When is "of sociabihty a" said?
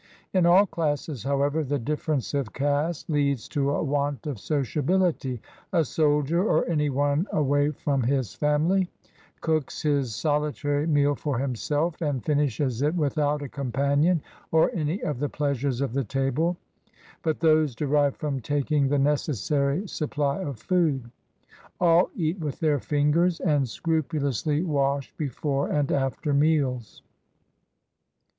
4.25-5.85